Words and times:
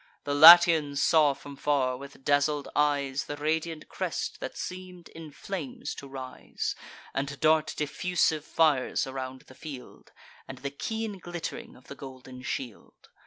The 0.23 0.33
Latians 0.33 0.99
saw 0.99 1.35
from 1.35 1.55
far, 1.55 1.95
with 1.95 2.25
dazzled 2.25 2.67
eyes, 2.75 3.25
The 3.25 3.37
radiant 3.37 3.87
crest 3.87 4.39
that 4.39 4.57
seem'd 4.57 5.09
in 5.09 5.29
flames 5.31 5.93
to 5.93 6.07
rise, 6.07 6.73
And 7.13 7.39
dart 7.39 7.75
diffusive 7.77 8.43
fires 8.43 9.05
around 9.05 9.41
the 9.41 9.53
field, 9.53 10.11
And 10.47 10.57
the 10.57 10.71
keen 10.71 11.19
glitt'ring 11.19 11.75
of 11.75 11.83
the 11.85 11.93
golden 11.93 12.41
shield. 12.41 13.09